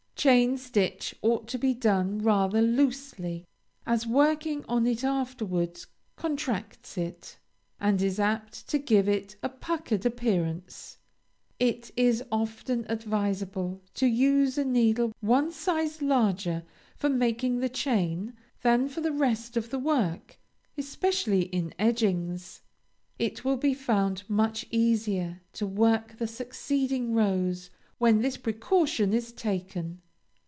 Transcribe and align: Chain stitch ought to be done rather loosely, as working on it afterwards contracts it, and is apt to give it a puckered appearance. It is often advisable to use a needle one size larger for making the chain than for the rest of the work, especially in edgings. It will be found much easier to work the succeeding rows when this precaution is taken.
Chain 0.17 0.59
stitch 0.59 1.15
ought 1.23 1.47
to 1.47 1.57
be 1.57 1.73
done 1.73 2.19
rather 2.21 2.61
loosely, 2.61 3.43
as 3.87 4.05
working 4.05 4.63
on 4.67 4.85
it 4.85 5.03
afterwards 5.03 5.87
contracts 6.15 6.95
it, 6.95 7.39
and 7.79 7.99
is 8.03 8.19
apt 8.19 8.69
to 8.69 8.77
give 8.77 9.09
it 9.09 9.35
a 9.41 9.49
puckered 9.49 10.05
appearance. 10.05 10.99
It 11.57 11.89
is 11.97 12.23
often 12.31 12.85
advisable 12.87 13.81
to 13.95 14.05
use 14.05 14.59
a 14.59 14.63
needle 14.63 15.11
one 15.21 15.51
size 15.51 16.03
larger 16.03 16.65
for 16.95 17.09
making 17.09 17.59
the 17.59 17.67
chain 17.67 18.35
than 18.61 18.87
for 18.89 19.01
the 19.01 19.11
rest 19.11 19.57
of 19.57 19.71
the 19.71 19.79
work, 19.79 20.37
especially 20.77 21.45
in 21.45 21.73
edgings. 21.79 22.61
It 23.17 23.43
will 23.43 23.57
be 23.57 23.73
found 23.73 24.21
much 24.29 24.67
easier 24.69 25.41
to 25.53 25.65
work 25.65 26.19
the 26.19 26.27
succeeding 26.27 27.15
rows 27.15 27.71
when 27.97 28.21
this 28.21 28.37
precaution 28.37 29.13
is 29.13 29.31
taken. 29.31 29.99